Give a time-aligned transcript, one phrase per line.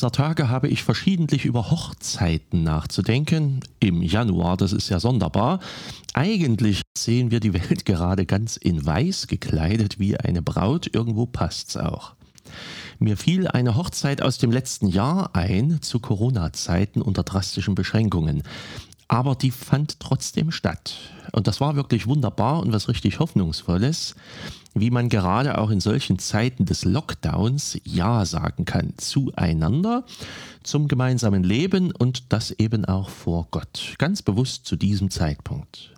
[0.00, 3.60] Dieser Tage habe ich verschiedentlich über Hochzeiten nachzudenken.
[3.80, 5.60] Im Januar, das ist ja sonderbar.
[6.14, 10.88] Eigentlich sehen wir die Welt gerade ganz in weiß gekleidet wie eine Braut.
[10.90, 12.14] Irgendwo passt's auch.
[12.98, 18.42] Mir fiel eine Hochzeit aus dem letzten Jahr ein, zu Corona-Zeiten unter drastischen Beschränkungen.
[19.06, 20.94] Aber die fand trotzdem statt.
[21.32, 24.14] Und das war wirklich wunderbar und was richtig Hoffnungsvolles,
[24.74, 30.04] wie man gerade auch in solchen Zeiten des Lockdowns Ja sagen kann zueinander,
[30.62, 33.94] zum gemeinsamen Leben und das eben auch vor Gott.
[33.98, 35.94] Ganz bewusst zu diesem Zeitpunkt.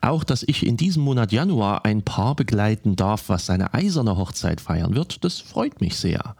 [0.00, 4.60] Auch, dass ich in diesem Monat Januar ein Paar begleiten darf, was seine eiserne Hochzeit
[4.60, 6.36] feiern wird, das freut mich sehr.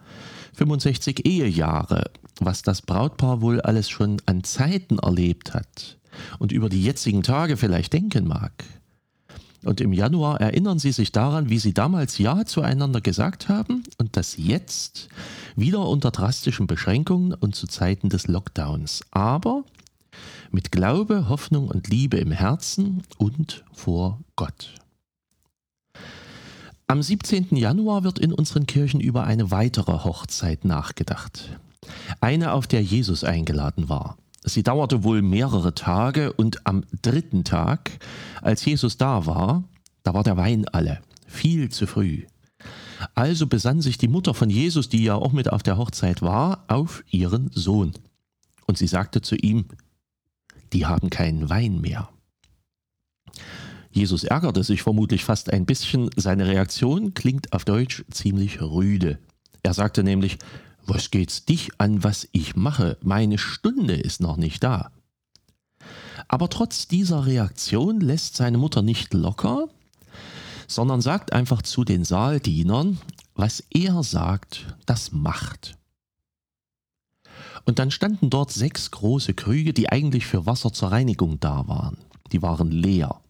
[0.54, 5.98] 65 Ehejahre, was das Brautpaar wohl alles schon an Zeiten erlebt hat
[6.38, 8.52] und über die jetzigen Tage vielleicht denken mag.
[9.64, 14.16] Und im Januar erinnern sie sich daran, wie sie damals Ja zueinander gesagt haben und
[14.16, 15.08] das jetzt
[15.56, 19.02] wieder unter drastischen Beschränkungen und zu Zeiten des Lockdowns.
[19.10, 19.64] Aber
[20.50, 24.74] mit Glaube, Hoffnung und Liebe im Herzen und vor Gott.
[26.86, 27.56] Am 17.
[27.56, 31.58] Januar wird in unseren Kirchen über eine weitere Hochzeit nachgedacht.
[32.20, 34.16] Eine, auf der Jesus eingeladen war.
[34.44, 37.90] Sie dauerte wohl mehrere Tage und am dritten Tag,
[38.42, 39.64] als Jesus da war,
[40.02, 42.24] da war der Wein alle, viel zu früh.
[43.14, 46.64] Also besann sich die Mutter von Jesus, die ja auch mit auf der Hochzeit war,
[46.68, 47.92] auf ihren Sohn.
[48.66, 49.64] Und sie sagte zu ihm,
[50.74, 52.10] die haben keinen Wein mehr.
[53.90, 56.10] Jesus ärgerte sich vermutlich fast ein bisschen.
[56.16, 59.18] Seine Reaktion klingt auf Deutsch ziemlich rüde.
[59.62, 60.38] Er sagte nämlich,
[60.86, 62.98] was geht's dich an, was ich mache?
[63.02, 64.90] Meine Stunde ist noch nicht da.
[66.28, 69.68] Aber trotz dieser Reaktion lässt seine Mutter nicht locker,
[70.66, 72.98] sondern sagt einfach zu den Saaldienern,
[73.34, 75.76] was er sagt, das macht.
[77.66, 81.96] Und dann standen dort sechs große Krüge, die eigentlich für Wasser zur Reinigung da waren.
[82.32, 83.20] Die waren leer.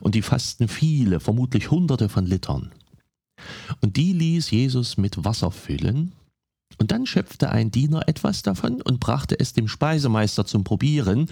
[0.00, 2.72] Und die fassten viele, vermutlich hunderte von Litern.
[3.80, 6.12] Und die ließ Jesus mit Wasser füllen.
[6.78, 11.26] Und dann schöpfte ein Diener etwas davon und brachte es dem Speisemeister zum Probieren.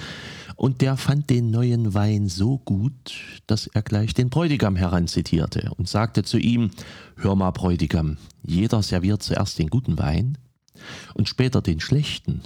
[0.56, 3.14] Und der fand den neuen Wein so gut,
[3.46, 6.70] dass er gleich den Bräutigam heranzitierte und sagte zu ihm,
[7.16, 10.36] Hör mal, Bräutigam, jeder serviert zuerst den guten Wein
[11.14, 12.42] und später den schlechten,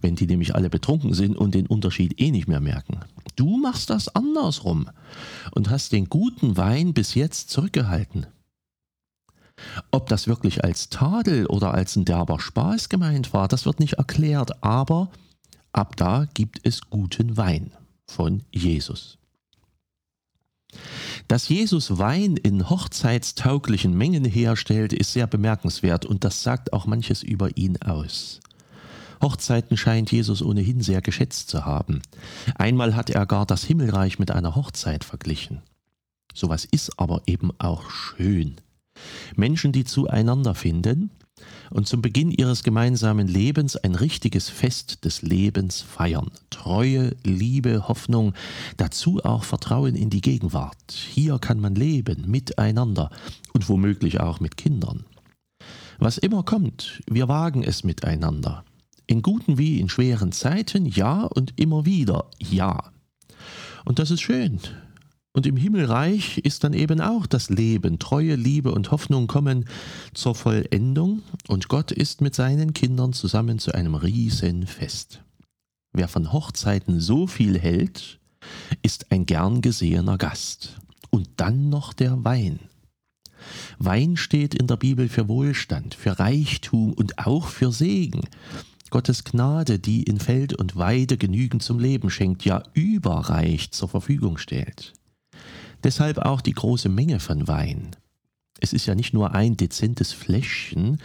[0.00, 3.00] wenn die nämlich alle betrunken sind und den Unterschied eh nicht mehr merken.
[3.36, 4.88] Du machst das andersrum
[5.52, 8.26] und hast den guten Wein bis jetzt zurückgehalten.
[9.90, 13.94] Ob das wirklich als Tadel oder als ein derber Spaß gemeint war, das wird nicht
[13.94, 15.10] erklärt, aber
[15.72, 17.72] ab da gibt es guten Wein
[18.06, 19.18] von Jesus.
[21.28, 27.22] Dass Jesus Wein in hochzeitstauglichen Mengen herstellt, ist sehr bemerkenswert und das sagt auch manches
[27.22, 28.40] über ihn aus.
[29.22, 32.02] Hochzeiten scheint Jesus ohnehin sehr geschätzt zu haben.
[32.56, 35.62] Einmal hat er gar das Himmelreich mit einer Hochzeit verglichen.
[36.34, 38.56] Sowas ist aber eben auch schön.
[39.36, 41.10] Menschen, die zueinander finden,
[41.70, 46.30] und zum Beginn ihres gemeinsamen Lebens ein richtiges Fest des Lebens feiern.
[46.50, 48.34] Treue, Liebe, Hoffnung,
[48.76, 50.92] dazu auch Vertrauen in die Gegenwart.
[50.92, 53.10] Hier kann man leben, miteinander
[53.52, 55.04] und womöglich auch mit Kindern.
[55.98, 58.64] Was immer kommt, wir wagen es miteinander.
[59.06, 62.92] In guten wie in schweren Zeiten ja und immer wieder ja.
[63.84, 64.60] Und das ist schön,
[65.34, 69.66] und im Himmelreich ist dann eben auch das Leben, Treue, Liebe und Hoffnung kommen
[70.14, 75.22] zur Vollendung und Gott ist mit seinen Kindern zusammen zu einem Riesenfest.
[75.92, 78.20] Wer von Hochzeiten so viel hält,
[78.82, 80.76] ist ein gern gesehener Gast.
[81.10, 82.58] Und dann noch der Wein.
[83.78, 88.22] Wein steht in der Bibel für Wohlstand, für Reichtum und auch für Segen.
[88.90, 94.38] Gottes Gnade, die in Feld und Weide genügend zum Leben schenkt, ja überreich zur Verfügung
[94.38, 94.92] stellt.
[95.84, 97.94] Deshalb auch die große Menge von Wein.
[98.60, 100.98] Es ist ja nicht nur ein dezentes Fläschchen,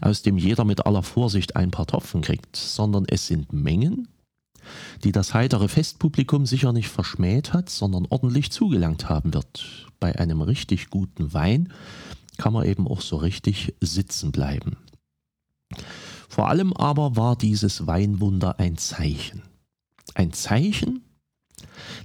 [0.00, 4.08] aus dem jeder mit aller Vorsicht ein paar Tropfen kriegt, sondern es sind Mengen,
[5.04, 9.86] die das heitere Festpublikum sicher nicht verschmäht hat, sondern ordentlich zugelangt haben wird.
[10.00, 11.72] Bei einem richtig guten Wein
[12.36, 14.76] kann man eben auch so richtig sitzen bleiben.
[16.28, 19.42] Vor allem aber war dieses Weinwunder ein Zeichen.
[20.14, 21.03] Ein Zeichen,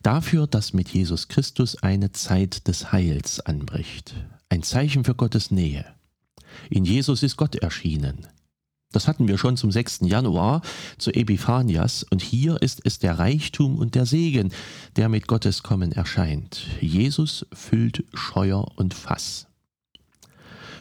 [0.03, 4.13] Dafür, dass mit Jesus Christus eine Zeit des Heils anbricht.
[4.49, 5.85] Ein Zeichen für Gottes Nähe.
[6.69, 8.27] In Jesus ist Gott erschienen.
[8.91, 9.99] Das hatten wir schon zum 6.
[10.03, 10.63] Januar
[10.97, 14.51] zu Epiphanias und hier ist es der Reichtum und der Segen,
[14.95, 16.65] der mit Gottes Kommen erscheint.
[16.81, 19.48] Jesus füllt Scheuer und Fass.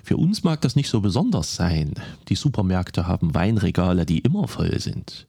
[0.09, 1.93] Für uns mag das nicht so besonders sein.
[2.31, 5.27] Die Supermärkte haben Weinregale, die immer voll sind.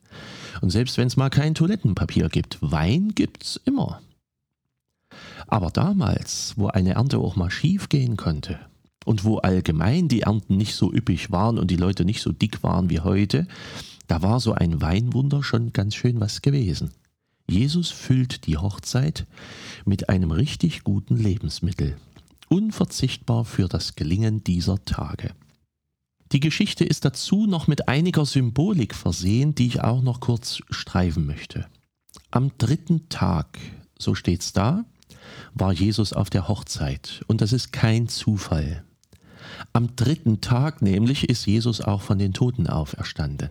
[0.62, 4.00] Und selbst wenn es mal kein Toilettenpapier gibt, Wein gibt's immer.
[5.48, 8.58] Aber damals, wo eine Ernte auch mal schief gehen konnte
[9.04, 12.64] und wo allgemein die Ernten nicht so üppig waren und die Leute nicht so dick
[12.64, 13.50] waren wie heute,
[14.08, 16.92] da war so ein Weinwunder schon ganz schön was gewesen.
[17.50, 19.28] Jesus füllt die Hochzeit
[19.84, 21.98] mit einem richtig guten Lebensmittel,
[22.50, 25.34] unverzichtbar für das Gelingen dieser Tage.
[26.32, 31.26] Die Geschichte ist dazu noch mit einiger Symbolik versehen, die ich auch noch kurz streifen
[31.26, 31.66] möchte.
[32.30, 33.58] Am dritten Tag,
[33.98, 34.86] so steht's da,
[35.54, 38.84] war Jesus auf der Hochzeit und das ist kein Zufall.
[39.74, 43.50] Am dritten Tag nämlich ist Jesus auch von den Toten auferstanden.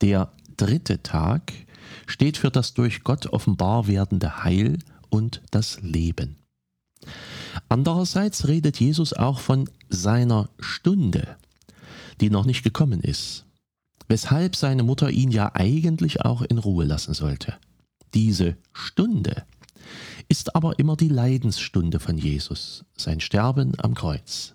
[0.00, 1.52] Der dritte Tag
[2.06, 4.78] steht für das durch Gott offenbar werdende Heil
[5.10, 6.41] und das Leben.
[7.68, 11.36] Andererseits redet Jesus auch von seiner Stunde,
[12.20, 13.44] die noch nicht gekommen ist,
[14.08, 17.54] weshalb seine Mutter ihn ja eigentlich auch in Ruhe lassen sollte.
[18.14, 19.44] Diese Stunde
[20.28, 24.54] ist aber immer die Leidensstunde von Jesus, sein Sterben am Kreuz.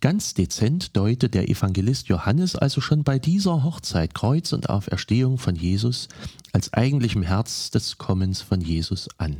[0.00, 5.54] Ganz dezent deutet der Evangelist Johannes also schon bei dieser Hochzeit Kreuz und Auferstehung von
[5.54, 6.08] Jesus
[6.52, 9.36] als eigentlichem Herz des Kommens von Jesus an.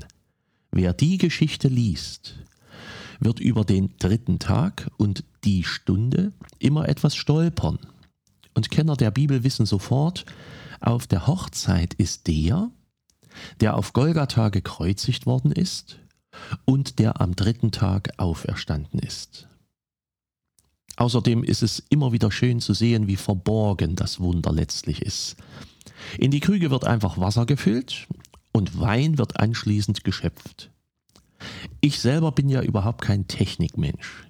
[0.77, 2.35] Wer die Geschichte liest,
[3.21, 7.79] wird über den dritten Tag und die Stunde immer etwas stolpern.
[8.55, 10.27] Und Kenner der Bibel wissen sofort,
[10.81, 12.73] auf der Hochzeit ist der,
[13.61, 16.01] der auf Golgatha gekreuzigt worden ist
[16.65, 19.47] und der am dritten Tag auferstanden ist.
[20.97, 25.37] Außerdem ist es immer wieder schön zu sehen, wie verborgen das Wunder letztlich ist.
[26.19, 28.09] In die Krüge wird einfach Wasser gefüllt
[28.55, 30.71] und Wein wird anschließend geschöpft.
[31.81, 34.25] Ich selber bin ja überhaupt kein Technikmensch.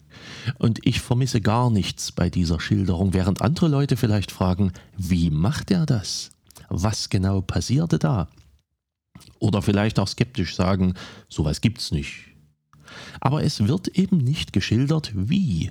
[0.59, 5.71] Und ich vermisse gar nichts bei dieser Schilderung, während andere Leute vielleicht fragen, wie macht
[5.71, 6.31] er das?
[6.69, 8.29] Was genau passierte da?
[9.39, 10.95] Oder vielleicht auch skeptisch sagen,
[11.29, 12.15] sowas gibt's nicht.
[13.21, 15.71] Aber es wird eben nicht geschildert, wie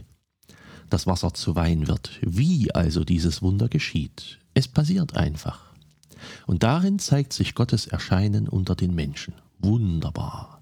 [0.90, 4.40] das Wasser zu Wein wird, wie also dieses Wunder geschieht.
[4.54, 5.73] Es passiert einfach.
[6.46, 9.34] Und darin zeigt sich Gottes Erscheinen unter den Menschen.
[9.60, 10.62] Wunderbar.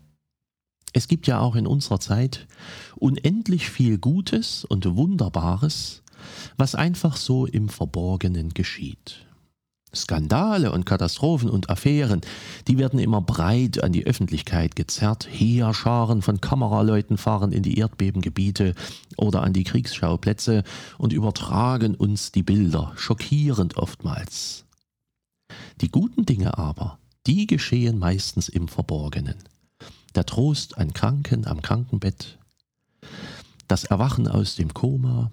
[0.93, 2.47] Es gibt ja auch in unserer Zeit
[2.97, 6.03] unendlich viel Gutes und Wunderbares,
[6.57, 9.25] was einfach so im Verborgenen geschieht.
[9.93, 12.21] Skandale und Katastrophen und Affären,
[12.67, 15.27] die werden immer breit an die Öffentlichkeit gezerrt.
[15.29, 18.73] Heerscharen von Kameraleuten fahren in die Erdbebengebiete
[19.17, 20.63] oder an die Kriegsschauplätze
[20.97, 24.65] und übertragen uns die Bilder, schockierend oftmals.
[25.81, 29.37] Die guten Dinge aber, die geschehen meistens im Verborgenen.
[30.15, 32.37] Der Trost an Kranken am Krankenbett,
[33.67, 35.31] das Erwachen aus dem Koma,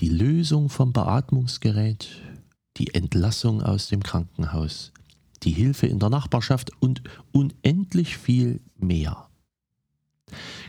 [0.00, 2.08] die Lösung vom Beatmungsgerät,
[2.76, 4.92] die Entlassung aus dem Krankenhaus,
[5.42, 7.02] die Hilfe in der Nachbarschaft und
[7.32, 9.28] unendlich viel mehr.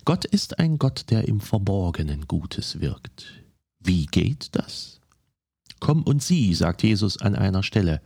[0.05, 3.43] Gott ist ein Gott, der im Verborgenen Gutes wirkt.
[3.79, 4.99] Wie geht das?
[5.79, 8.01] Komm und sieh, sagt Jesus an einer Stelle.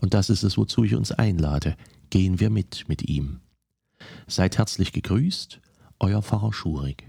[0.00, 1.76] Und das ist es, wozu ich uns einlade.
[2.10, 3.40] Gehen wir mit mit ihm.
[4.26, 5.60] Seid herzlich gegrüßt,
[6.00, 7.08] euer Pfarrer Schurig.